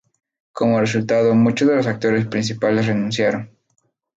Como 0.51 0.79
resultado, 0.81 1.35
muchos 1.35 1.67
de 1.67 1.75
los 1.75 1.85
actores 1.85 2.25
principales 2.25 2.87
renunciaron. 2.87 3.51